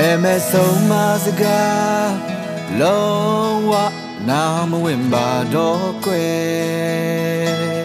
[0.08, 0.92] ဲမဲဆုံးမ
[1.24, 2.12] စကား
[2.80, 3.72] လုံးဝ
[4.28, 7.78] နာမဝင်ပါတော့ကွယ်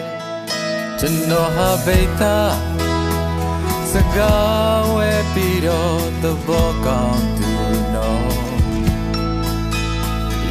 [1.00, 2.54] ကျွန်တော်ဟာဘိတ်သား
[3.92, 7.50] စကားဝဲပြီးတော့သဘောကောင်းသူ
[7.94, 8.34] နော်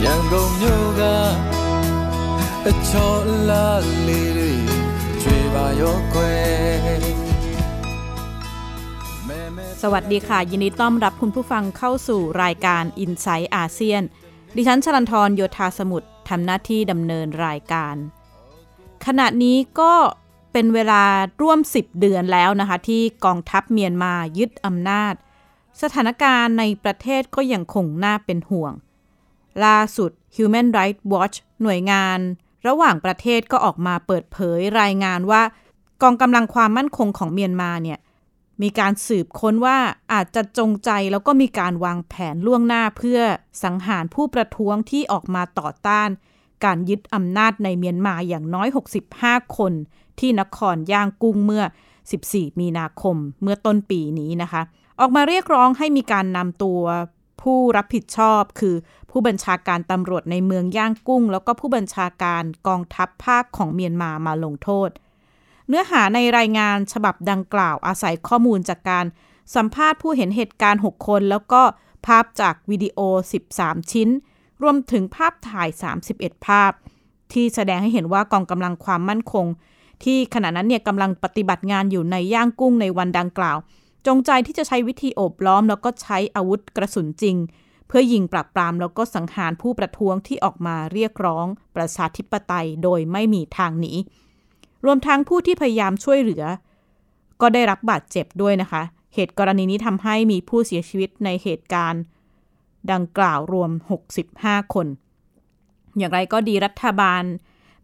[0.03, 1.01] ရန်ကုန်မြို့က
[2.67, 3.13] အချော
[3.49, 3.67] လာ
[4.07, 4.53] လေးတွေ
[5.21, 6.33] ကျွေပါရောခွဲ
[9.85, 14.01] สวัสดีค่ะ ยินดีต้อนรับคุณผู้ฟังเข้าสู่รายการ i n s i ซต์อาเซียน
[14.55, 17.95] ดิฉันชลันทรโยธาสมุทรทำหน้าที่ดำเนินรายการ
[19.05, 19.93] ขณะนี้ก็
[20.53, 21.03] เป็นเวลา
[21.41, 25.13] ร่วม 10 เดือนแล้วนะคะ ที่กองทัพเมียนมายึดอำนาจ
[25.81, 28.73] สถานการณ์ในประเทศก็ยังคงน่าเป็นห่วง
[29.65, 32.19] ล่าสุด Human Rights Watch หน่วยงาน
[32.67, 35.41] ระหว่างประเทศก็ออกมาเปิดเผยรายงานว่า
[36.01, 37.99] กองกำลังความมั่นคงของเมียนมาเนี่ย
[38.61, 39.77] มีการสืบค้นว่า
[40.13, 43.19] อาจจะจงใจแล้วก็มีการวางแผนล่วงหน้าเพื่อ
[43.63, 46.09] สังหารผู้ประท้วงที่ออกมาต่อต้าน
[46.65, 48.67] การยึดอำนาจในเมียนมาอย่างน้อย
[49.11, 49.73] 65 คน
[50.19, 51.63] ที่นครย่างกุ้งเมื่อ
[52.11, 54.61] 14 มีนาคมเมื่อต้นปีนี้นะคะ
[54.99, 56.81] ออกมาเรียกร้องให้มีการนำตัว
[57.41, 58.75] ผู้รับผิดชอบคือ
[59.11, 64.89] ผู้บัญชาการตำรวจในเมืองย่างกุ้ง แล้วก็ผู้บัญชาการกองทัพภาคของเมียนมามาลงโทษ
[65.73, 69.05] เนื้อหาในรายงานฉบับดังกล่าวอาศัยข้อมูลจากการ
[69.55, 71.61] สัมภาษณ์ผู้เห็นเหตุการณ์ 6 คน แล้วก็
[72.05, 72.99] ภาพจากวิดีโอ
[73.45, 74.09] 13 ชิ้น
[74.61, 75.69] รวมถึงภาพถ่าย
[76.07, 76.71] 31 ภาพ
[77.33, 79.45] ที่แสดงให้เห็นว่ากองกำลังความมั่นคง
[80.03, 83.57] ที่ขณะนั้นเนี่ยกำลังปฏิบัติงานอยู่ในย่างกุ้งในวันดังกล่าว
[84.07, 87.35] จงใจที่จะใช้วิธีโอบล้อม แล้วก็ใช้อาวุธกระสุนจริง
[87.87, 91.45] เพื่อยิงปราบปรามแล้วก็สังหารผู้ประท้วงที่ออกมาเรียกร้อง
[91.75, 93.93] ประชาธิปไตยโดยไม่มีทางหนี
[94.85, 96.43] รวมทั้งผู้ที่พยายามช่วยเหลือ
[97.41, 98.81] ก็ได้รับบาดเจ็บด้วยนะคะ
[99.13, 102.01] เหตุกรณีนี้ทำให้มีผู้เสียชีวิตในเหตุการณ์
[102.91, 103.71] ดังกล่าวรวม
[104.21, 104.87] 65 คน
[105.97, 107.23] อย่างไรก็ดีรัฐบาล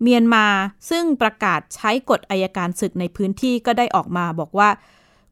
[0.02, 0.48] เมียนมา
[0.90, 4.70] ซึ่งประกาศใช้กฎอายการศึกในพื้นที่ก็ได้ออกมาบอกว่า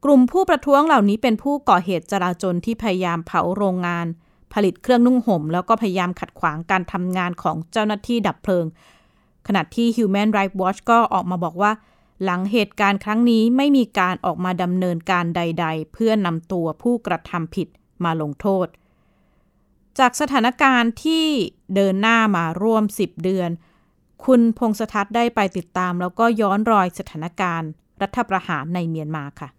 [0.04, 4.06] กลุ่มผู้ประท้วงเหล่านี้เป็นผู้ก่อเหตุจราจนที่พยายามเผาโรงงาน
[4.54, 8.66] ผลิตเครื่องนุ่งห่ม แล้วก็พยายามขัดขวางการทำงานของเจ้าหน้าที่ดับเพลิง
[9.48, 11.72] ขณะที่ Human Rights Watch ก็ออกมาบอกว่า
[12.24, 17.68] หลังเหตุการณ์ครั้งนี้ไม่มีการออกมาดำเนินการใด ๆ เพื่อนำตัวผู้กระทำผิด
[18.04, 18.68] มาลงโทษ
[20.00, 21.26] จากสถานการณ์ที่
[21.76, 23.50] เดินหน้ามาร่วม 10 เดือน
[24.26, 27.70] คุณพงษทัศน์ได้ไปติดตาม แล้วก็ย้อนรอยสถานการณ์
[28.02, 29.50] รัฐประหารในเมียนมาค่ะ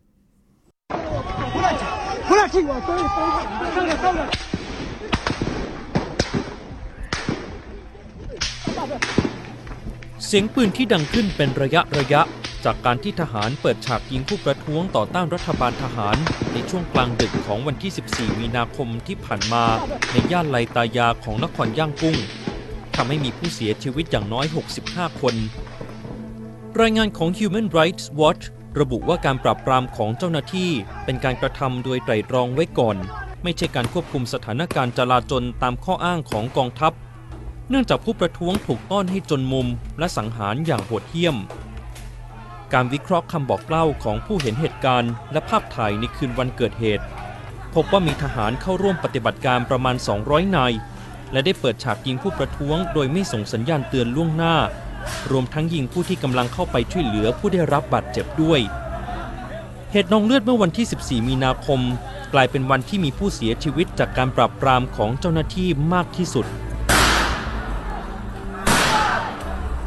[10.25, 12.23] เสียงปืนที่ดังขึ้นเป็นระยะระยะ
[12.65, 16.17] จากการที่ทหารเปิดฉากยิงผู้ประท้วงต่อต้านรัฐบาลทหาร
[16.53, 19.65] ในช่วงกลางดึกของวันที่ 14 มีนาคมที่ผ่านมา
[20.13, 22.17] ในย่านไลตายาของนครย่างกุ้ง
[22.97, 24.47] ทำให้มีผู้เสียชีวิตอย่างน้อย
[24.83, 25.35] 65 คน
[26.81, 28.45] รายงานของ Human Rights Watch
[28.81, 30.71] ระบุว่าการปราบปรามของเจ้าหน้าที่
[31.05, 32.97] เป็นการกระทำโดยไตรตรองไว้ก่อน
[33.43, 36.93] ไม่ใช่การควบคุมสถานการณ์จลาจลตามข้ออ้างของกองทัพ
[37.71, 39.67] เนื่องจากผู้ประท้วงถูกต้อนให้จนมุม
[39.99, 41.37] และสังหารอย่างโหดเหี้ยม
[42.73, 47.05] การวิเคราะห์คำบอกเล่าของผู้เห็นเหตุการณ์และภาพถ่ายในคืนวันเกิดเหตุ
[47.75, 50.73] พบว่ามีทหารเข้าร่วมปฏิบัติการประมาณ 200 นาย
[51.33, 54.57] และได้เปิดฉากยิงผู้ประท้วงโดยไม่ส่งสัญญาณเตือนล่วงหน้า
[55.31, 58.61] รวมทั้งยิงผู้ที่กำลังเข้าไปช่วยเหลือผู้ได้รับบาดเจ็บด้วย
[59.93, 61.81] เหตุนองเลือดเมื่อวันที่ 14 มีนาคม
[62.33, 66.47] กลายเป็นวันที่มีผู้เสียชีวิตจากการปราบปรามของเจ้าหน้าที่มากที่สุด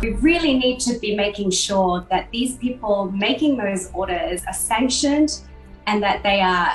[0.01, 5.31] We really need to be making sure that these people making those orders are sanctioned
[5.85, 6.71] and that they are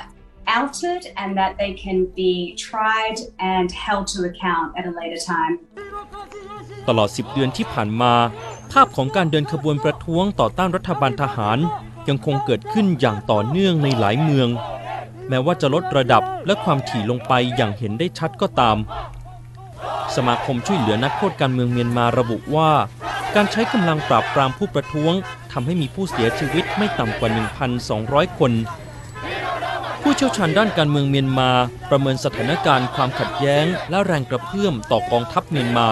[0.47, 5.53] outed and that they can be tried and held to account at a later time.
[6.87, 8.13] ตลอด 10 เดือนที่ผ่านมา
[8.71, 11.57] ภาพของการเดินขบวนประท้วงต่อต้านรัฐบาลทหาร
[12.09, 14.49] ยังคงเกิดขึ้นอย่างต่อเนื่องในหลายเมือง
[15.29, 18.77] แม้ว่าจะลดระดับและความถี่ลงไปอย่างเห็นได้ชัดก็ตาม
[20.15, 22.71] สมาคมช่วยเหลือนักโทษการเมืองเมียนมาระบุว่า
[23.35, 25.13] การใช้กำลังปราบปรามผู้ประท้วง
[25.51, 27.29] ทำให้มีผู้เสียชีวิตไม่ต่ำกว่า
[27.85, 28.51] 1,200 คน
[30.01, 31.49] ผู้เชี่ยวชาญด้านการเมืองเมียนมา
[31.89, 35.89] ประเมินสถานการณ์ความขัดแย้ง และแรงกระเพื่อมต่อกองทัพเมียนมา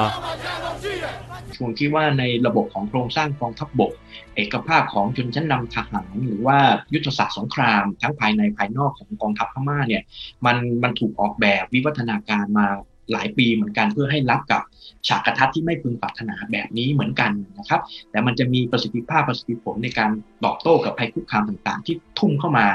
[1.60, 3.92] ผมคิดว่าในระบบของโครงสร้างกองทัพบบก
[4.36, 6.60] เอกภาพของชนชั้นนำทหารหรือว่า
[6.94, 10.04] ยุทธศาสตร์สงคราม ทั้งภายในภายนอกของกองทัพพม่าเนี่ย
[10.46, 12.68] มันมันถูกออกแบบวิวัฒนาการมา
[13.12, 14.62] หลายปีเหมือนกันเพื่อให้รับกับ
[15.08, 17.82] ฉากกระทัดที่ไม่พึงปรารถนาแบบนี้เหมือนกันนะครับ
[18.12, 20.12] แต่มันจะมีประสิทธิภาพประสิทธิผลในการ
[20.44, 22.66] ตอบโต้กับภัยคุกคามต่างๆ ที่ทุ่มเข้ามา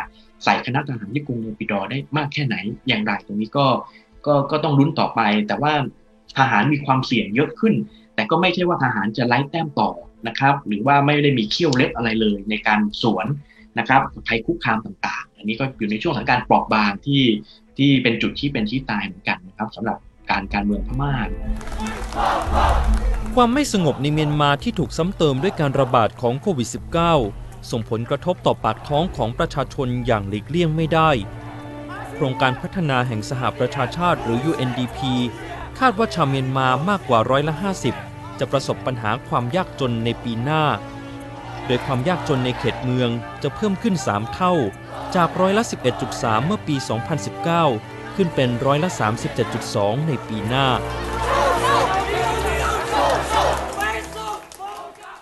[0.45, 2.57] ใส่คณะทหารที่กรุงเนปิดอได้มากแค่ไหน
[2.89, 3.67] อย่างไรตรงนี้ก็
[4.27, 5.73] ก็ก็ต้องลุ้นต่อไป แต่ว่า
[6.39, 7.75] ทหารมีความเสี่ยงเยอะขึ้น
[8.15, 9.91] แต่ก็ไม่ใช่ว่าทหารจะไล่แต้มต่อ
[10.29, 13.27] นะครับ หรือว่าไม่ได้มีเขี้ยวเล็บอะไรเลยในการสวน
[13.79, 17.23] นะครับภัยคุกคามต่างๆ อันนี้ก็อยู่ในช่วงของการปลอบบางที่
[17.79, 19.97] ที่เป็นจุดที่เป็นที่ตายเหมือนกันนะครับสำหรับ
[20.31, 21.15] การการเมืองพม่า
[23.35, 26.69] ความไม่สงบในเมียนมาที่ถูกซ้ำเติมด้วยการระบาดของโควิด
[27.17, 31.11] -19 ส่งผลกระทบต่อปากท้องของประชาชนอย่างหลีกเลี่ยงไม่ได้
[32.15, 34.99] โครงการพัฒนาแห่งสหประชาชาติหรือ UNDP
[35.79, 37.55] คาดว่าชาวเมียนมามากกว่าร้อยละ
[37.97, 40.65] 50 จะประสบปัญหาความยากจนในปีหน้า
[41.67, 43.11] โดยความยากจนในเขตเมือง
[43.43, 44.55] จะเพิ่มขึ้น 3 เท่า
[45.15, 45.65] จากร้อยละ
[46.05, 46.77] 11.3 เมื่อปี
[47.41, 48.91] 2019 ขึ้นเป็นร้อยละ
[49.49, 50.67] 37.2 ในปีหน้า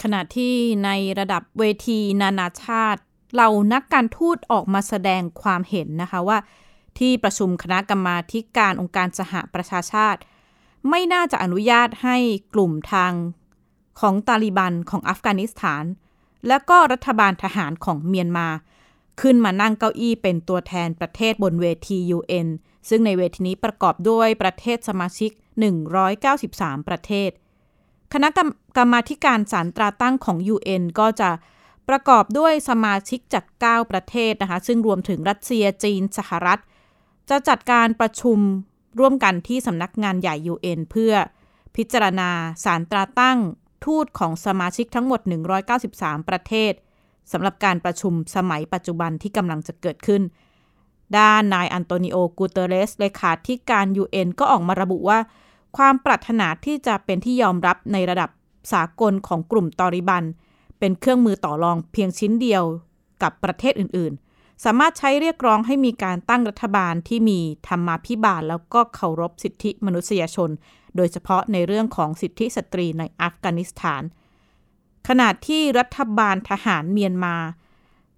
[0.02, 0.54] ขณะที่
[0.84, 3.00] ในระดับเวทีนานาชาติ
[3.36, 6.38] เรานักการทูตออกมาแสดงความเห็นนะคะว่า
[6.98, 8.16] ที่ประชุมคณะกรรมา
[8.56, 10.20] การองค์การสหประชาชาติ
[10.88, 12.16] ไม่น่าจะอนุญาตให้
[12.54, 13.12] กลุ่มทาง
[14.00, 15.84] ของตาลิบันของอัฟกานิสถาน
[16.48, 18.48] และก็รัฐบาลทหารของเมียนมา
[19.20, 22.48] ขึ้นมานั่งเก้าอี้เป็นตัวแทนประเทศบนเวที UN
[22.88, 25.30] ซึ่งในเวทีนี้ประกอบด้วยประเทศสมาชิก
[26.10, 27.30] 193 ประเทศ
[28.12, 28.28] คณะ
[28.76, 31.30] กรรมาการสารตราตั้งของ UN ก็จะ
[31.88, 36.60] ประกอบด้วยสมาชิกจาก 9 ประเทศนะคะซึ่งรวมถึงรัสเซียจีนสหรัฐ
[37.30, 38.38] จะจัดการประชุม
[38.98, 41.12] ร่วมกันที่สำนักงานใหญ่ UN เพื่อ
[41.76, 42.30] พิจารณา
[42.64, 43.38] สารตราตั้ง
[43.84, 45.20] ทูตของสมาชิกทั้งหมด
[45.74, 46.72] 193 ประเทศ
[47.32, 50.22] สำหรับการประชุมสมัยปัจจุบันที่กำลังจะเกิดขึ้น
[51.16, 55.18] ด้านนายอันโตนิโอ กูเตเรสเลขาธิการ UN ก็ออกมาระบุว่า
[55.76, 58.30] ความปรารถนาที่จะเป็นที่ยอมรับในระดับ
[58.72, 60.24] สากลของกลุ่มตอริบัน
[60.78, 62.64] เป็นเครื่องมือต่อรองเพียงชิ้นเดียว
[63.22, 70.50] กับประเทศอื่นๆ สามารถใช้เรียกร้องให้มีการตั้งรัฐบาลที่มีธรรมาภิบาล แล้วก็เคารพสิทธิมนุษยชน
[70.96, 74.02] โดยเฉพาะในเรื่องของสิทธิสตรีในอัฟกานิสถาน
[75.08, 77.36] ขณะที่รัฐบาลทหารเมียนมา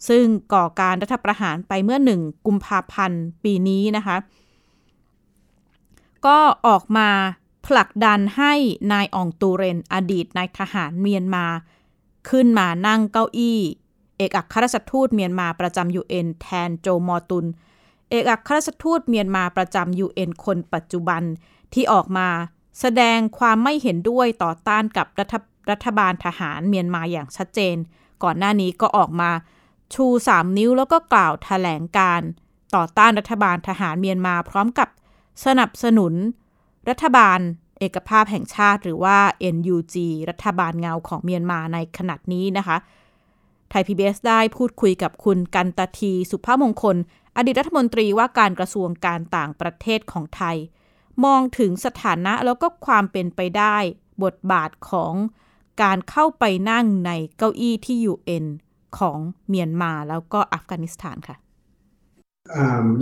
[0.08, 4.16] ซึ่งก่อการรัฐประหารไปเมื่อหนึ่งกุมภาพันธ์ปีนี้นะคะ
[6.26, 7.08] ก็ออกมา
[7.66, 8.52] ผลักดันให้
[8.92, 11.46] นายอองตูเรนอดีตนายทหารเมียนมา
[12.28, 13.60] ขึ้นมานั่งเก้าอี้
[14.16, 17.46] เอกอัครราชทูตเมียนมาประจำยูเอ็นแทนโจมอตุน
[18.10, 21.22] เอกอัครราชทูตเมียนมาประจำยูเอ็นคนปัจจุบัน
[21.74, 22.28] ที่ออกมา
[22.80, 25.34] แสดงความไม่เห็นด้วยต่อต้านกับรัฐ
[25.70, 27.76] รัฐบาลทหารเมียนมาอย่างชัดเจน
[28.22, 29.30] ก่อนหน้านี้ก็ออกมา
[29.94, 32.22] ชู 3 นิ้วแล้วก็กล่าวถแถลงการ
[32.74, 34.88] ต่อต้านรัฐบาลทหารเมียนมาพร้อมกับ
[35.44, 36.14] สนับสนุน
[36.88, 37.38] รัฐบาล
[37.78, 39.18] เอกภาพแห่งชาติหรือว่า
[39.56, 39.94] NUG
[40.30, 42.76] รัฐบาลเงาของเมียนมาในขณะนี้นะคะ
[43.70, 46.96] ไทย PBS ได้พูดคุยกับคุณกันตทีสุภาพมงคล
[47.36, 50.56] อดีตรัฐมนตรีว่าการกระทรวงการต่างประเทศของไทย
[51.24, 53.76] มองถึงสถานะแล้วก็ความเป็นไปได้
[54.24, 55.14] บทบาทของ
[55.82, 58.46] การเข้าไปนั่งในเก้าอี้ที่ UN
[58.98, 59.18] ของ
[59.48, 61.36] เมียนมาแล้วก็อัฟกานิสถานค่ะ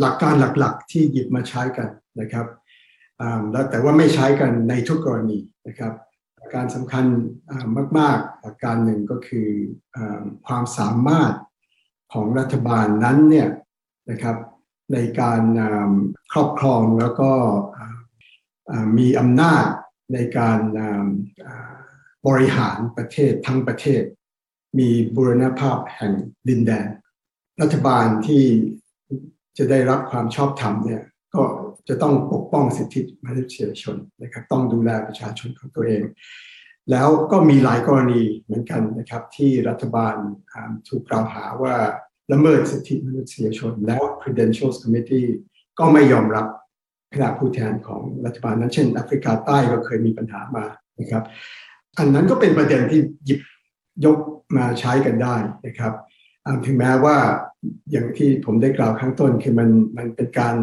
[0.00, 1.88] หลักการหลักๆที่หยิบมาใช้กัน
[2.20, 2.46] นะครับ
[3.52, 5.92] แล้วแต่ว่าไม่ใช้กันในทุกกรณีนะครับ
[6.54, 7.04] การสำคัญ
[7.98, 9.48] มากๆหลักการหนึ่งก็คือ
[10.46, 11.34] ความสามารถ
[12.12, 13.48] ของรัฐบาลนั้นเนี่ย
[14.10, 14.36] นะครับ
[14.92, 15.42] ในการ
[16.32, 17.30] ครอบครองแล้วก็
[18.98, 19.66] มีอำนาจ
[20.14, 20.58] ในการ
[22.26, 24.02] บริหารประเทศทั้งประเทศ
[24.78, 26.12] มีบูรณภาพแห่ง
[26.48, 26.86] ดินแดน
[27.60, 28.44] รัฐบาลที่
[29.58, 31.02] จะได้รับความชอบธรรมเนี่ย
[31.34, 31.42] ก็
[31.88, 36.02] จะต้องปกป้องสิทธิมนุษยชนนะครับต้องดูแลประชาชนของตัวเอง
[36.90, 40.14] แล้วก็มีหลายกรณีเหมือนกันนะครับที่รัฐบาล
[40.88, 41.74] ถูกกล่าวหาว่า
[42.32, 45.28] ละเมิดสิทธิมนุษยชน แล้ว Credentials Committee
[45.78, 46.46] ก็ไม่ยอมรับ
[47.14, 50.64] คณะผู้แทนของรัฐบาลนั้นเช่นแอฟริกาใต้ก็เคยมีปัญหามา
[51.00, 51.24] นะครับ
[51.98, 53.40] อันนั้นก็เป็นประเด็นที่หยิบ
[54.04, 54.18] ยก
[54.56, 55.34] มาใช้กันได้
[55.66, 55.92] นะครับ
[56.64, 57.16] ถึงแม้ว่า
[57.90, 60.54] อย่างที่ผมได้กล่าวข้างต้นคือมันมันเป็นการ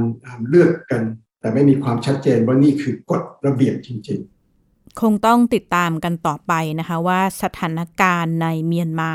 [0.47, 1.01] เลือกกัน
[1.39, 4.19] แต่ไม่มีความชัดเจนว่านี่คือกฎระเบียบจริง
[4.59, 9.11] ๆ คงต้องติดตามกันต่อไปนะคะว่าสถานการณ์ในเมียนมา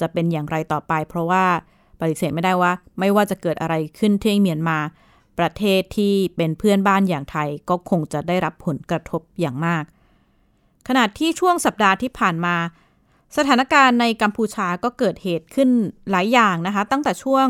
[0.00, 1.44] จะเป็นอย่างไรต่อไป เพราะว่า
[2.00, 4.78] ปฏิเสธไม่ได้ว่า ไม่ว่าจะเกิดอะไรขึ้นที่เมียนมา
[5.38, 9.84] ประเทศที่เป็นเพื่อนบ้านอย่างไทยก็คงจะได้รับผลกระทบอย่างมาก
[10.88, 12.56] ขณะที่ช่วงสัปดาห์ที่ผ่านมา
[13.36, 15.70] สถานการณ์ในกัมพูชาก็เกิดเหตุขึ้น
[16.10, 17.46] หลายอย่างนะคะ ตั้งแต่ช่วง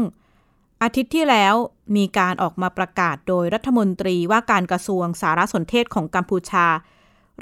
[0.83, 1.55] อาทิตย์ที่แล้ว
[1.97, 6.67] มีการออกมาประกาศโดยรัฐมนตรีว่าการกระทรวงสารสนเทศของกัมพูชา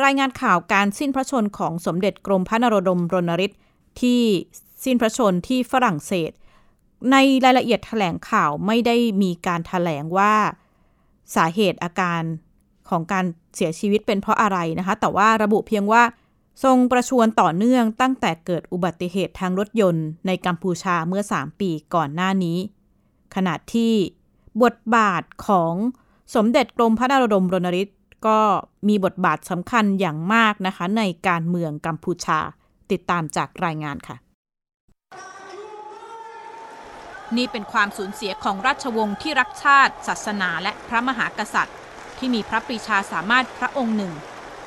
[0.04, 3.52] รายงานข่าวการสิ้นพระชนของสมเด็จกรมพระนรดมรณริศ
[4.00, 4.22] ที่
[4.84, 6.32] สิ้นพระชนที่ฝรั่งเศส
[7.10, 10.34] ในรายละเอียดแถลงข่าวไม่ได้มีการถแถลงว่า
[11.36, 12.22] สาเหตุอาการ
[12.88, 13.24] ของการ
[13.54, 16.02] เสียชีวิตเป็นเพราะอะไรนะคะ แต่ว่าระบุเพียงว่า
[16.62, 22.58] ทรงประชวรต่อเนื่องตั้งแต่เกิดอุบัติเหตุทางรถยนต์ในกัมพูชาเมื่อ 3 ปีก่อนหน้านี้
[23.34, 23.92] ขณะที่
[24.62, 25.74] บทบาทของ
[26.34, 27.88] สมเด็จกรมพระนารดมรณริศ
[28.26, 28.40] ก็
[28.88, 32.38] มีบทบาทสำคัญอย่างมากนะคะ ในการเมืองกัมพูชา
[32.90, 34.16] ติดตามจากรายงานค่ะ
[37.36, 41.76] นี่เป็นความสูญเสียของราชวงศ์ที่รักชาติ ศาสนาและพระมหากษัตริย์
[42.18, 44.12] ที่มีพระปรีชาสามารถพระองค์หนึ่ง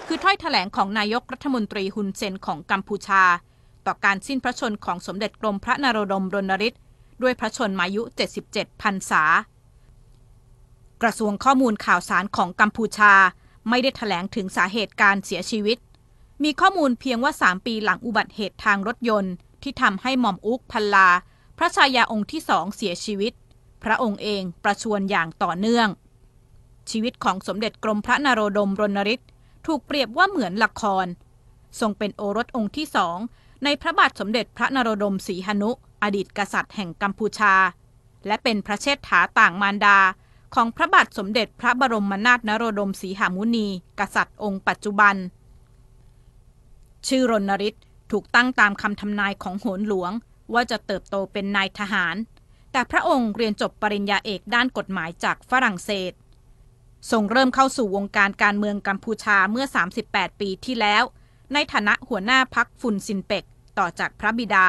[0.09, 3.23] คือถ้อยถแถลงของนายกรัฐมนตรีฮุนเซนของกัมพูชา
[3.85, 6.73] ต่อการสิ้นพระชนของสมเด็จกรมพระนโรดมรณริศ
[7.21, 8.01] ด้วยพระชนมายุ
[8.41, 9.23] 77 พรรษา
[11.01, 13.13] กระทรวงข้อมูลข่าวสารของกัมพูชา
[13.69, 15.77] ไม่ได้ถแถลงถึงสาเหตุการเสียชีวิต
[16.43, 19.33] มีข้อมูลเพียงว่า 3 ปีหลังอุบัติเหตุทางรถยนต์
[19.63, 21.09] ที่ทำให้หม่อมอุกพันลา
[21.57, 23.33] พระชายาองค์ที่สองเสียชีวิต
[23.83, 25.87] พระองค์เองประชวรอย่างต่อเนื่อง
[26.91, 29.21] ชีวิตของสมเด็จกรมพระนโรดมรณริศ
[29.67, 31.05] ถูกเปรียบว่าเหมือนละคร
[31.79, 33.17] ทรงเป็นโอรสองค์ที่สอง
[33.63, 35.69] ในพระบาทสมเด็จพระนโรดมศรีหนุ
[36.03, 37.53] อดีตกษัตริย์แห่งกัมพูชา
[38.27, 39.97] และเป็นพระเชษฐาต่างมารดา
[40.55, 43.67] ของพระบาทสมเด็จพระบรมนาถนโรดมศรีหมุนี
[43.99, 45.15] กษัตริย์องค์ปัจจุบัน
[47.07, 47.75] ชื่อรณริศ
[48.11, 50.11] ถูกตั้งตามคำทำนายของโหนหลวง
[50.53, 52.15] ว่าจะเติบโตเป็นนายทหาร
[52.71, 56.11] แต่พระองค์เรียนจบปริญญาเอกด้านกฎหมายจากฝรั่งเศส
[57.11, 59.65] ทรงเริ่มเข้าสู่วงการการเมืองกัมพูชาเมื่อ
[60.03, 61.03] 38 ปีที่แล้ว
[61.53, 63.43] ในฐานะหัวหน้าพักฟุนซินเปก
[63.79, 64.67] ต่อจากพระบิดา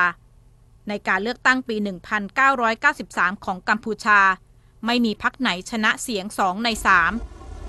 [0.89, 1.77] ในการเลือกตั้งปี
[2.61, 4.21] 1993 ของกัมพูชา
[4.87, 7.13] ไม่มีพักไหนชนะเสียงสองในสาม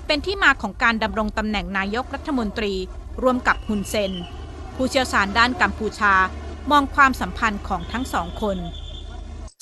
[0.06, 2.74] เป็นที่มาของการดำรงตำแหน่งนายกรัฐมนตรี
[3.22, 4.12] ร่วมกับฮุนเซน
[4.76, 6.14] ผู้เชี่ยวชาญด้านกัมพูชา
[6.70, 8.58] มองความสัมพันธ์ของทั้งสองคน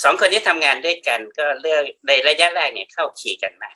[0.04, 3.70] สองคนที่ทำงานด้วยกันก็เลือกในระยะแรกเนี่ยเข้าขี่กันมา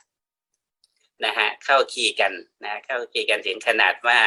[1.25, 4.19] นะฮะเข้าขี่กันนะเข้าขี่กันถึงขนาดว่า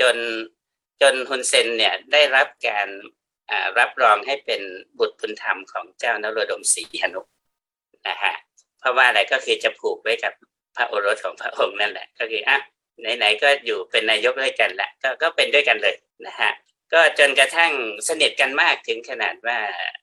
[0.00, 0.16] จน
[1.00, 2.88] จนฮุนเซนเนี่ยได้รับการ
[3.78, 4.62] รับรองให้เป็น
[4.98, 7.22] บุตรบุญธรรมของเจ้านโรดมศรีหนุ
[8.08, 8.34] นะฮะ
[8.80, 10.32] เพราะว่าอะไรก็คือจะผูกไว้กับ
[10.76, 12.58] พระโอรสของพระองค์นั่นแหละ ก็คืออะ
[13.00, 15.94] ไหนๆก็อยู่เป็นนายกด้วยกันแหละก็ก็เป็นด้วยกันเลย
[16.26, 16.50] นะฮะ
[16.92, 17.72] ก็จนกระทั่ง
[18.08, 19.58] สนิทกันมากถึงขนาดว่า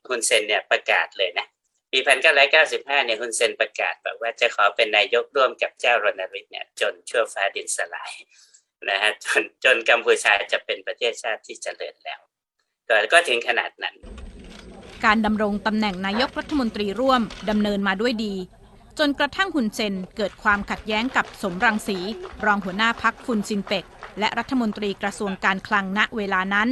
[0.07, 1.47] ฮุนเซนเนี่ยประกาศเลยนะ
[1.91, 8.11] ปีพันเก้าร้อยเก้าสิบห้าเนี่ยฮุนเซนประกาศบอกว่าจะขอเป็นนายกร่วมกับเจ้ารณริศเนี่ยจนชั่วฟ้าดินสลาย
[8.89, 12.19] นะฮะจนจนกัมพูชาจะเป็นประเทศชาติที่เจริญแล้ว
[12.89, 13.95] ก็ก็ถึงขนาดนั้น
[15.05, 18.35] การดำรงตำแหน่งนายกรัฐมนตรีร่วมดำเนินมาด้วยดี
[18.99, 21.97] จนกระทั่งฮุนเซนเกิดความขัดแย้งกับสมรังสี
[22.45, 23.85] รองหัวหน้าพักฟุนซินเปก
[24.19, 26.69] และรัฐมนตรีกระทรวงการคลังณเวลานั้น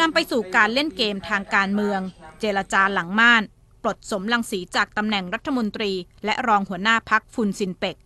[0.00, 2.00] นำไปสู่การเล่นเกมทางการเมือง
[2.40, 3.42] เจรจาหลังม่าน
[3.82, 5.92] ปลดสมรังสีจากตำแหน่งรัฐมนตรี
[6.24, 7.96] และรองหัวหน้าพักฟุนซินเปก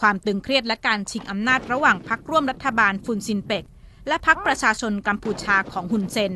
[0.00, 3.64] ความตึงเครียดและการชิงอำนาจระหว่างพักร่วมรัฐบาลฟุนซินเปก
[4.08, 6.32] และพักประชาชนกัมพูชาของฮุนเซน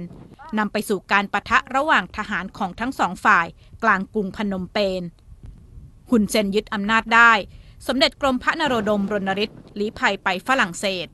[0.59, 3.47] นำไปสู่การประทะระหว่างทหารของทั้งสองฝ่าย
[3.83, 5.03] กลางกรุงพนมเปญ
[6.11, 7.33] ฮุนเซนยึดอำนาจได้
[7.87, 11.07] สมเด็จกรมพระนโรดมรณริศลี้ภัยไปฝรั่งเศส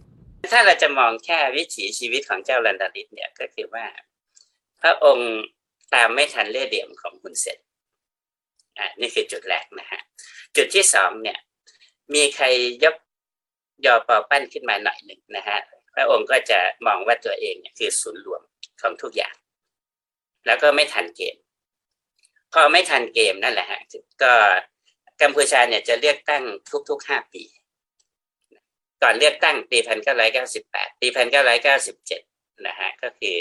[0.52, 3.86] ถ้าเราจะมองแค่วิถีชีวิตของเจ้ารันดาริศเนี่ยก็คือว่า
[4.80, 5.32] พระองค์
[5.94, 7.58] ตามไม่ทันเล่เหลี่ยมของฮุนเซน
[8.78, 10.00] อ่านี่คือจุดแรกนะฮะ
[10.56, 11.38] จุดที่สองเนี่ย
[12.14, 12.46] มีใคร
[12.84, 12.96] ยก
[13.86, 15.58] ยอปอปั้นขึ้นมาหน่อยหนึ่งนะฮะ
[15.94, 18.42] พระองค์ก็จะมองว่าตัวเองเนี่ยคือศูนย์รวม
[18.80, 19.34] ของทุกอย่าง
[20.46, 21.36] แล้วก็ไม่ทันเกม
[22.52, 23.80] พอไม่ทันเกมนั่นแหละฮะ
[24.22, 24.32] ก็
[25.22, 26.44] กัมพูชาเนี่ยจะเลือกตั้ง
[26.90, 27.44] ทุกๆห้าปี
[29.02, 32.20] ก่อนเลือกตั้งปีพันเก้าร้อยเก้าสิบแปดปีพันเก้าร้อยเก้าสิบเจ็ด
[32.66, 33.36] นะฮะก็คือ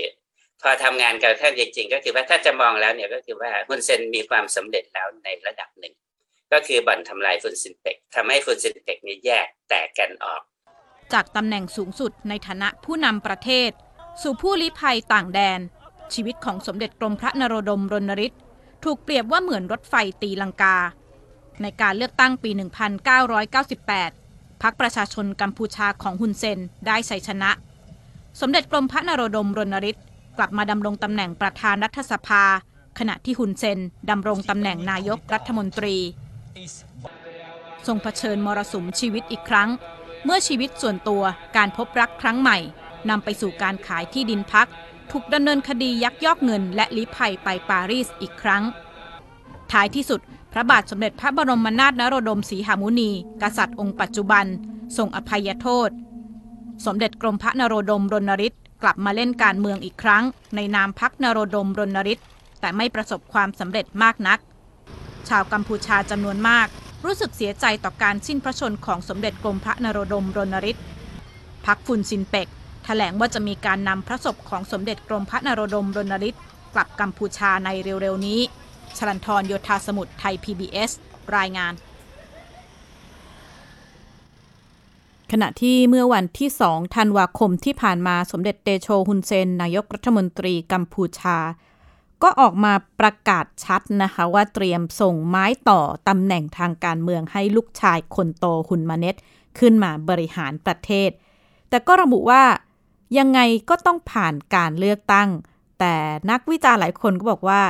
[0.64, 5.94] พอทำงานกันแค่จริงๆ ก็คือว่าถ้าจะมองแล้วเนี่ยก็คือว่าฮุนเซนมีความสำเร็จแล้วในระดับหนึ่ง
[6.54, 10.42] ก็คือบ่อนทำลายฟุนซินเปกทำให้ฟุนซินเปกนี้แยกแตกกันออก
[11.14, 13.72] จากตำแหน่งสูงสุดในฐานะผู้นำประเทศ
[14.22, 15.60] สู่ผู้ลี้ภัยต่างแดน
[16.14, 18.34] ชีวิตของสมเด็จกรมพระนโรดมรณริศ
[18.84, 20.78] ถูกเปรียบว่าเหมือนรถไฟตีลังกา
[21.62, 22.50] ในการเลือกตั้งปี
[23.36, 27.52] 1998พรรคประชาชนกัมพูชาของฮุนเซนได้ชัยชนะ
[28.42, 29.98] สมเด็จกรมพระนโรดมรณริศ
[30.38, 32.44] กลับมาดำรงตำแหน่งประธานรัฐสภา
[33.00, 33.79] ขณะที่ฮุนเซน
[34.10, 35.96] ดำรงตำแหน่งนายกรัฐมนตรี
[37.88, 39.70] ทรงเผชิญมรสุมชีวิตอีกครั้ง
[40.25, 41.24] เมื่อชีวิตส่วนตัว
[41.58, 42.58] การพบรักครั้งใหม่
[43.10, 44.67] นำไปสู่การขายที่ดินพัก
[45.12, 48.63] ถูกดำเนินคดียักยอกเงินและลี้ภัยไปปารีสอีกครั้ง
[49.72, 50.22] ท้ายที่สุด
[50.53, 54.46] พระบาทสมเด็จพระบรมนาถนโรดม ศรีหามุนี กษัตริย์องค์ปัจจุบัน
[54.98, 55.89] ทรงอภัยโทษ
[56.86, 60.24] สมเด็จกรมพระนโรดมรณริศ กลับมาเล่นการเมืองอีกครั้ง
[60.55, 62.19] ในนามพักนโรดมรณริศ
[62.60, 64.39] แต่ไม่ประสบความสำเร็จมากนัก
[65.29, 66.67] ชาวกัมพูชาจำนวนมาก
[67.05, 70.77] รู้สึกเสียใจต่อการสิ้นพระชนของสมเด็จกรมพระนโรดมรณริศ
[71.65, 72.48] พักฟุนซินเปก
[72.86, 76.36] แถลงว่าจะมีการนำพระศพของสมเด็จกรมพระนโรดมรณริศ
[76.74, 78.39] กลับกัมพูชาในเร็วๆนี้
[78.98, 80.91] ชลันทรโยธาสมุทรไทย PBS
[81.38, 81.74] รายงาน
[85.31, 91.38] ขณะที่เมื่อวันที่2ธันวาคมที่ผ่านมาสมเด็จเตโชฮุนเซน นายกรัฐมนตรีกัมพูชา
[92.24, 99.15] ก็ออกมาประกาศชัดนะคะว่าเตรียมส่งไม้ต่อตำแหน่งทางการเมืองให้ลูกชายคนโตฮุนมาเน็ต
[99.60, 101.10] ขึ้นมาบริหารประเทศ
[101.69, 102.43] แต่ก็ระบุว่า
[103.17, 105.29] ยังไงก็ต้องผ่านการเลือกตั้ง
[105.79, 105.96] แต่
[106.31, 107.62] นักวิจารณ์หลายคนก็บอกว่า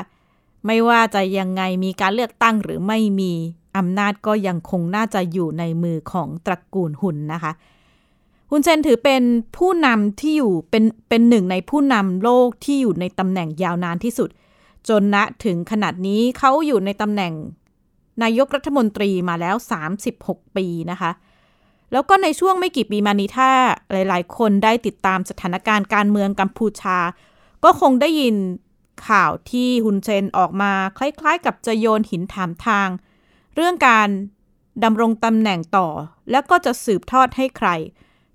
[0.65, 3.33] ไม่ว่าจะยังไงมีการเลือกตั้งหรือไม่มี
[3.77, 7.51] อำนาจก็ยังคงน่าจะอยู่ในมือของตระกูลหุนนะคะ
[8.51, 9.23] ฮุนเซนถือเป็น
[9.57, 14.29] ผู้นำที่อยู่เป็นเป็นหนึ่งในผู้นำโลกที่อยู่ในตำแหน่งยาวนานที่สุด
[14.89, 17.33] จนณถึงขนาดนี้เขาอยู่ในตำแหน่ง
[18.23, 19.55] นายกรัฐมนตรีมาแล้ว
[20.05, 21.11] 36 ปีนะคะ
[21.91, 23.49] แล้วก็ในช่วงไม่กี่ปีมานี้ถ้า
[23.91, 26.97] หลาย ๆ คนได้ติดตามสถานการณ์การเมืองกัมพูชา
[27.63, 28.35] ก็คงได้ยิน
[29.07, 32.87] ข่าวที่ฮุนเซนออกมาคล้าย ๆ กับจะโยนหินถามทาง
[33.57, 34.09] เรื่องการ
[34.83, 35.87] ดำรงตำแหน่งต่อ
[36.31, 37.69] แล้วก็จะสืบทอดให้ใคร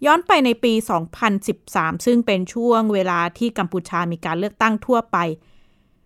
[0.06, 0.72] ย้อนไปในปี
[1.38, 5.16] 2013 ซึ่งเป็นช่วงเวลาที่กัมพูชามีการเลือกตั้งทั่วไป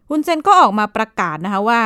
[0.09, 1.81] ฮุนเซนก็ออกมาประกาศนะคะว่า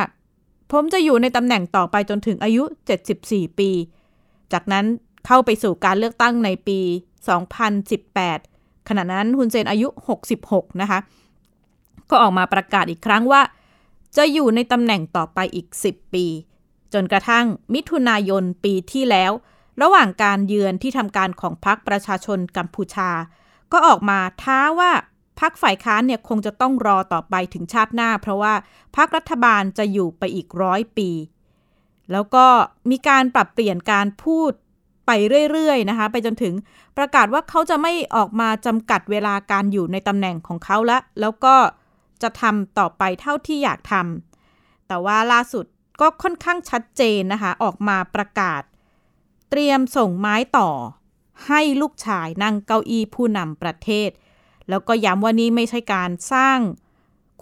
[0.71, 2.63] ผมจะอยู่ในตำแหน่งต่อไปจนถึงอายุ
[3.11, 3.69] 74 ปี
[4.53, 4.85] จากนั้น
[5.27, 6.79] เข้าไปสู่การเลือกตั้งในปี
[7.63, 9.87] 2018 ขณะนั้นฮุนเซนอายุ
[10.33, 10.99] 66 นะคะ
[12.09, 13.41] ก็ออกมาประกาศอีกครั้งว่า
[14.17, 16.25] จะอยู่ในตำแหน่งต่อไปอีก 10 ปี
[16.93, 19.31] จนกระทั่งมิถุนายนปีที่แล้ว
[19.81, 23.09] ระหว่างการเยือนที่ทำการของพรรคประชาชนกัมพูชา
[23.71, 24.91] ก็ออกมาท้าว่า
[25.39, 28.53] พรรคฝ่ายค้านเนี่ยคงจะต้องรอต่อไปถึงชาติหน้า เพราะว่า
[28.95, 31.09] พรรครัฐบาลจะอยู่ไปอีกร้อยปี
[32.11, 32.45] แล้วก็
[32.89, 34.51] มีการปรับเปลี่ยนการพูด
[35.07, 35.11] ไป
[35.51, 36.53] เรื่อยๆนะคะไปจนถึง
[36.97, 41.55] ประกาศว่าเขาจะไม่ออกมาจำกัดเวลาการอยู่ในตำแหน่งของเขาละ แล้วก็
[42.21, 45.65] จะทำต่อไปเท่าที่อยากทำแต่ว่าล่าสุด
[46.01, 48.61] ก็ค่อนข้างชัดเจนนะคะ ออกมาประกาศ
[49.49, 50.69] เตรียมส่งไม้ต่อ
[51.47, 54.09] ให้ลูกชายนั่งเก้าอี้ผู้นำประเทศ
[54.69, 56.59] แล้วก็ย้ำว่านี้ไม่ใช่การสร้าง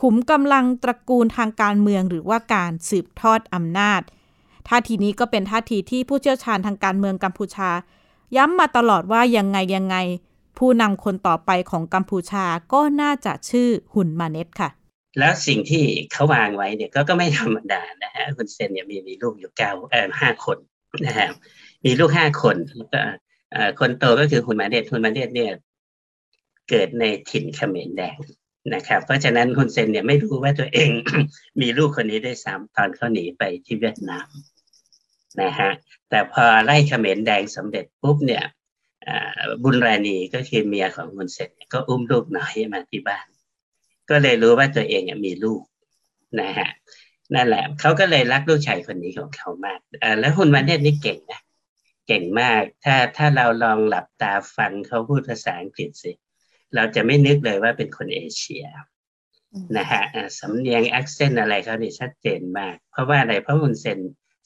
[0.01, 4.01] ขุมกำลังตระกูลทางการเมืองหรือว่าการสืบทอดอำนาจ
[4.67, 7.69] ท่าทีนี้ก็เป็นท่าทีที่ผู้เชี่ยวชาญทางการเมืองกัมพูชา
[8.35, 9.95] ย้ำมาตลอดว่ายังไงยังไง
[10.57, 14.69] ผู้นำคนต่อไปของกัมพูชาก็น่าจะชื่อหุนมาเน็ตค่ะ
[15.19, 20.57] แล้วสิ่งที่เขาวางไว้เนี่ยก็ก็ไม่ธรรมดานะฮะคุณเซนเนี่ยมีมีลูกอยู่เก้าเออห้าคน
[21.05, 21.29] นะฮะ
[21.85, 23.01] มีลูกห้าคนแล้วก็
[23.79, 25.51] คนโตก็คือหุนมาเน็ตหุนมาเน็ตเนี่ย
[26.69, 28.17] เกิดในถิ่นเขมรแดง
[28.73, 30.89] นะครับ เพราะฉะนั้นคุณเซนเนี่ยไม่รู้ว่าตัวเอง
[31.61, 34.27] มีลูกคนนี้ได้สามตอนเขาหนีไปที่เวียดนาม
[35.41, 35.71] นะฮะ
[36.09, 38.43] แต่พอไล่เขมรแดงสำเร็จปุ๊บเนี่ย
[39.63, 43.27] บุญราณีก็คือเมียของคุณเสร็จก็อุ้มลูกน้อยมาที่บ้าน
[44.09, 45.61] ก็เลยรู้ว่าตัวเองมีลูก
[46.41, 46.69] นะฮะ
[47.35, 49.79] นั่นแหละเขาก็เลยรักลูกชายคนนี้ของเขามาก
[50.19, 51.41] แล้วคุณมาเนตนี่เก่งนะ
[52.07, 56.11] เก่งมาก ถ้าถ้าเราลองหลับตาฟังเขาพูดภาษาอังกฤษสิ
[56.75, 58.65] เราจะไม่นึกเลยว่าเป็นคนเอเชีย
[59.77, 60.03] นะฮะ
[60.39, 63.99] สำเนียง accent อะไรเขาเนี่ยชัดเจนมาก เพราะว่าอะไรเพราะฮุนเซน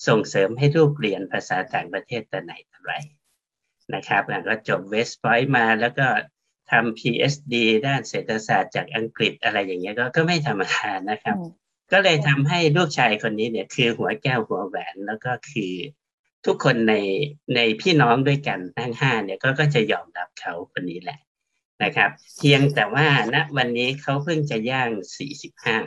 [0.08, 2.94] ส่งเสริมให้ลูกเรียนภาษาต่างประเทศแต่ไหนแต่ไร
[3.94, 6.08] นะครับก็จบเวสต์พอยต์มาแล้วก็
[6.72, 7.54] ทำ PhD
[7.88, 11.36] ด้านเศรษฐศาสตร์จากอังกฤษอะไรอย่างเงี้ยก็ก็ไม่ธรรมดานะครับ
[11.92, 15.74] ก็เลยทำให้ลูกชายคนนี้เนี่ยคือหัวแก้วหัวแหวนแล้วก็คือ
[16.46, 16.96] ทุกคนใน
[17.56, 21.20] ในพี่น้องด้วยกันทั้งห้าเนี่ยก็ก็จะยอมรับเขาคนนี้แหละ
[21.84, 25.78] นะครับ เพียงแต่ว่าณวันนี้เขาเพิ่งจะย่างสี่สิบห้า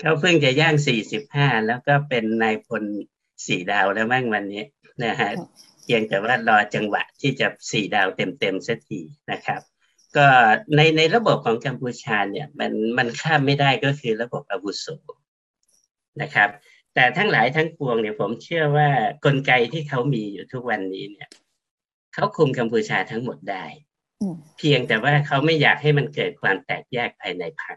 [0.00, 2.82] เขาเพิ่งจะย่างสี่สิบห้าแล้วก็เป็นนายพล
[3.46, 4.64] สี่ดาวแล้วมั่งวันนี้
[5.04, 5.30] นะฮะ
[5.82, 9.00] เพียงแต่ว่ารอจังหวะที่จะสี่ดาวเต็มๆสักที
[9.32, 9.60] นะครับ
[10.16, 10.26] ก็
[10.76, 14.86] ในในระบบของกัมพูชาเนี่ยมันมันข้ามไม่ได้ก็คือระบบอาวุโส
[16.22, 16.48] นะครับ
[16.94, 18.88] แต่ทั้งหลายทั้งปวงเนี่ยผมเชื่อว่า
[19.24, 21.28] กลไกที่เขามีอยู่ทุกวันนี้เนี่ย
[22.14, 23.64] เขาคุมกัมพูชาทั้งหมดได้
[24.58, 27.76] เพียงแต่ว่าเขาไม่อยากให้มันเกิดความแตกแยกภายในพรรค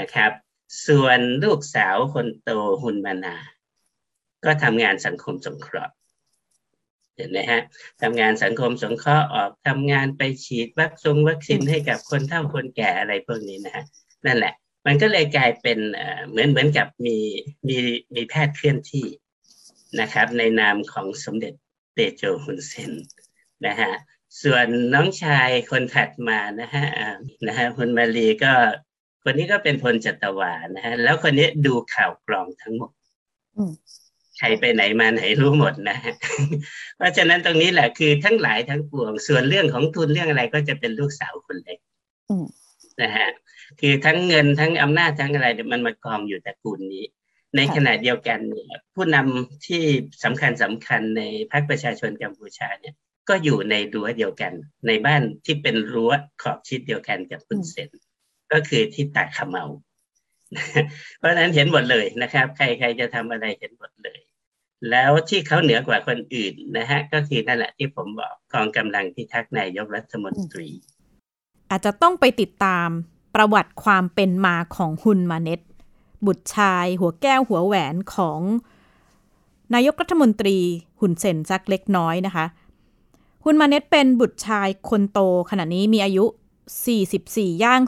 [0.00, 0.30] นะครับ
[0.86, 2.50] ส่วนลูกสาวคนโต
[2.82, 3.36] ฮุนมานา
[4.44, 5.94] ก็ทำงานสังคมสงเคราะห์
[7.18, 7.60] เห็นไหมฮะ
[8.02, 13.84] ทำงานสังคมสงเคราะห์ออกทำงานไปฉีดวัคซีนวัคซีนให้กับคนเฒ่าคนแก่อะไรพวกนี้นะฮะ
[14.26, 14.54] นั่นแหละ
[14.86, 15.78] มันก็เลยกลายเป็น
[16.28, 17.18] เหมือนเหมือนกับมี
[17.68, 17.78] มี
[18.14, 19.06] มีแพทย์เคลื่อนที่
[20.00, 21.52] นะครับ ในนามของสมเด็จ
[21.94, 22.92] เตโจฮุนเซน
[23.66, 23.92] นะฮะ
[24.42, 26.86] ส่วนน้องชายคนถัดมานะฮะ
[27.46, 28.54] นะฮะคุณมาลีก็
[29.22, 32.90] คนนี้ก็เป็นพลจัตวานะฮะแล้วคนนี้ดูข่าวกรองทั้งหมด
[34.38, 36.14] ใครไปไหนมาไหนรู้หมดนะฮะ
[36.96, 41.78] เพราะฉะนั้นตรงนี้แหละคือทั้งหลายทั้งปวง ส่วนเรื่องของทุนเรื่องอะไรก็จะเป็นลูกสาวคนเล็ก
[43.02, 43.28] นะฮะ
[43.80, 47.04] คือทั้งเงินทั้งอำนาจทั้งอะไรมันมากองอยู่ตระกูลนี้
[47.56, 49.84] ในขณะเดียวกันเนี่ยผู้นำที่
[50.24, 51.22] สำคัญสำคัญใน
[51.52, 52.94] พรรคประชาชนกัมพูชาเนี่ย
[53.28, 54.52] ก็อยู่ในรั้วเดียวกัน
[54.86, 57.90] ในบ้านที่เป็นรั้วขอบชิดเดียวกันกับคุณเซน
[58.52, 59.64] ก็คือที่ตาขมเมา
[61.18, 64.18] เพราะฉะนั้นเห็นหมดเลยนะครับ ใครใครจะทำอะไรเห็นหมดเลย
[64.90, 70.68] แล้วที่เขาเหนือกว่าคนอื่นนะฮะก็คือนั่นแหละที่ผมบอกกองกำลังพิทักษ์นายกรัฐมนตรี
[71.70, 72.88] อาจจะต้องไปติดตาม
[73.34, 75.60] ประวัติความเป็นมาของฮุนมาเน็ต
[76.26, 78.40] บุตรชายหัวแก้วหัวแหวนของ
[79.74, 80.58] นายกรัฐมนตรี
[81.00, 82.46] หุนเซนสักเล็กน้อยนะคะ
[83.44, 86.24] คุณมาเน็ตเป็นบุตรชายคนโตขณะนี้มีอายุ
[86.94, 87.82] 44 ย่าง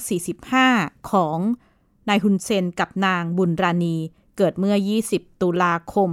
[0.52, 1.38] 45 ของ
[2.08, 3.96] นายฮุนเซนกับนางบุญราณี
[4.40, 4.76] เกิดเมื่อ
[5.10, 6.08] 20 ตุลาคม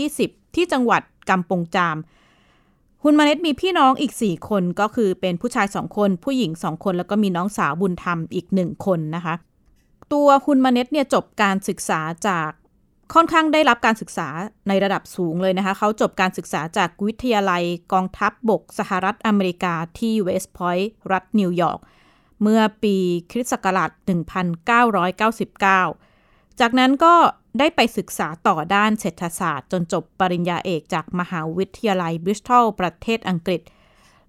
[0.00, 1.96] 2520 ที่จังหวัดกำปงจาม
[3.02, 9.34] ฮุนมาเน็ตมีพี่น้องอีก 4 คนก็คือเป็นผู้ชาย 2 คน ผู้หญิง 2 คน แล้วก็มีน้องสาวบุญธรรมอีก 1 คนนะคะ
[10.12, 12.50] ตัวฮุนมาเน็ตเนี่ยจบการศึกษาจาก
[13.14, 14.28] ค่อนข้างได้รับการศึกษา
[14.68, 21.80] ในระดับสูงเลยนะคะ เขาจบการศึกษาจากวิทยาลัยกองทัพบกสหรัฐอเมริกาที่เวสต์พอยต์รัฐนิวยอร์ก
[22.42, 22.96] เมื่อปี
[23.30, 23.90] คริสต์ศักราช
[25.94, 26.05] 1999
[26.60, 27.14] จากนั้นก็
[27.58, 33.60] ได้ไปศึกษาต่อด้านเศรษฐศาสตร์ จนจบปริญญาเอกจากมหาวิทยาลัยบริสตอลประเทศอังกฤษ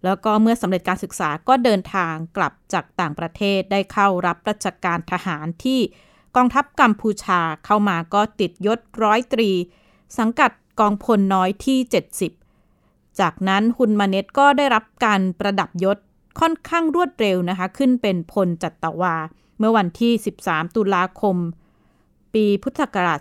[0.04, 5.80] แล้วก็เมื่อสำเร็จการศึกษาก็เดินทางกลับจากต่างประเทศได้เข้ารับราชการทหารที่
[6.36, 9.50] กองทัพกัมพูชาเข้ามาก็ติดยศร้อยตรี
[10.18, 11.80] สังกัดกองพลน้อยที่
[12.50, 15.98] 70 จากนั้นฮุนมาเน็ตก็ได้รับการประดับยศ
[16.40, 19.16] ค่อนข้างรวดเร็วนะคะ ขึ้นเป็นพลจัตวา
[19.60, 20.13] เมื่อวันที่
[20.44, 21.38] 13 ตุลาคม
[22.34, 23.20] ปีพุทธศักราช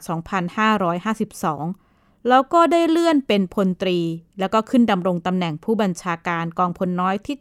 [1.29, 3.99] 2552 แล้วก็ได้เลื่อนเป็นพลตรี
[4.39, 7.37] แล้วก็ขึ้นดำรงตำแหน่งผู้บัญชาการกองพลน้อยที่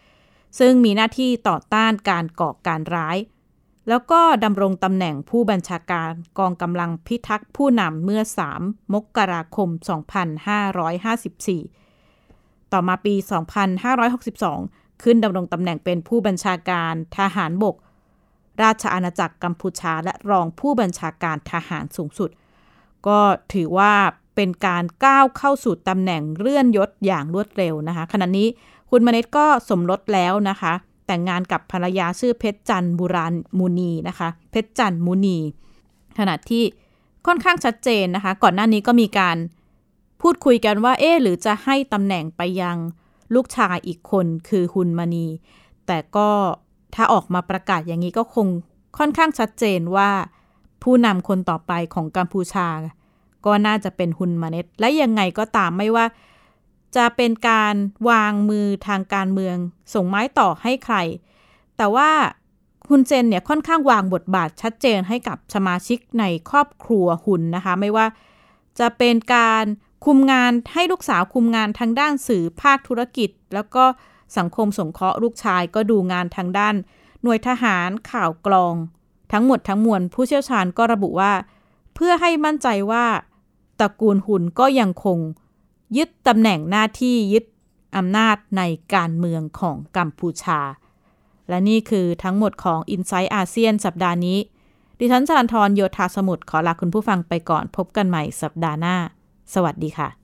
[0.00, 3.16] 70 ซึ่งมีหน้าที่ต่อต้านการก่อการร้าย
[3.88, 8.22] แล้วก็ดำรงตำแหน่งผู้บัญชาการกองกำลังพิทักษ์ผู้นำเมื่อ
[8.56, 13.14] 3 มกราคม 2554 ต่อมาปี
[14.08, 17.74] 2562 ขึ้นดำรงตำแหน่งเป็นผู้บัญชาการทหารบก
[18.62, 22.30] ราชอาณาจักรกัมพูชา และรองผู้บัญชาการทหารสูงสุด
[23.06, 23.18] ก็
[23.52, 23.94] ถือว่า
[24.34, 28.48] เป็นการก้าวเข้าสู่ตำแหน่งเลื่อนยศอย่างรวดเร็วนะคะ ขณะนี้
[28.90, 30.72] คุณมเนตก็สมรสแล้วนะคะ
[31.06, 35.38] แต่งงานกับภรรยาชื่อเพชรจันบุราณมูนีนะคะ เพชรจันมูนี
[36.18, 36.64] ขณะที่
[37.26, 39.36] ค่อนข้างชัดเจนนะคะ ก่อนหน้านี้ก็มีการ
[40.20, 42.76] พูดคุยกันว่า เอ๊หรือจะให้ตำแหน่งไปยัง
[43.34, 45.26] ลูกชายอีกคนคือฮุนมณี
[45.86, 46.28] แต่ก็
[46.94, 48.46] ถ้าออกมาประกาศอย่างนี้ก็คง
[48.98, 50.10] ค่อนข้างชัดเจนว่า
[50.82, 52.68] ผู้นำคนต่อไปของกัมพูชา
[53.46, 56.06] ก็น่าจะเป็นฮุนมาเน็ต และยังไงก็ตามไม่ว่า
[56.96, 57.74] จะเป็นการ
[58.10, 59.56] วางมือทางการเมือง
[59.94, 60.96] ส่งไม้ต่อให้ใคร
[61.76, 62.10] แต่ว่า
[62.88, 68.06] คุณเจนเนี่ยค่อนข้างวางบทบาทชัดเจนให้กับสมาชิกในครอบครัวหุนนะคะ ไม่ว่า
[68.78, 69.64] จะเป็นการ
[70.04, 73.84] คุมงานให้ลูกสาวคุมงานทางด้านสื่อภาคธุรกิจ แล้วก็
[74.38, 76.74] สังคมสงเคราะห์ลูกชายก็ดูงานทางด้าน
[77.22, 78.74] หน่วยทหารข่าวกรอง
[79.32, 81.32] ทั้งหมดทั้งมวลผู้เชี่ยวชาญก็ระบุว่า
[81.94, 83.06] เพื่อให้มั่นใจว่า
[83.80, 85.18] ตระกูลหุ่นก็ยังคง
[85.96, 87.44] ยึดตำแหน่งหน้าที่ยึด
[87.96, 88.62] อำนาจใน
[88.94, 90.60] การเมืองของกัมพูชา
[91.48, 94.38] และนี่คือทั้งหมดของ i n s i ซต์อาเซียนสัปดาห์นี้
[94.98, 98.96] ดิฉันจรันทรโยธาสมุทรขอลาคุณผู้ฟังไปก่อนพบกันใหม่สัปดาห์หน้า
[99.54, 100.23] สวัสดีค่ะ